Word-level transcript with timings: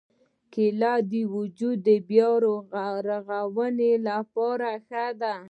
کېله 0.53 0.93
د 1.11 1.11
وجود 1.35 1.77
د 1.87 1.89
بیا 2.09 2.29
رغونې 3.07 3.91
لپاره 4.07 4.69
ښه 4.87 5.05
ده. 5.21 5.35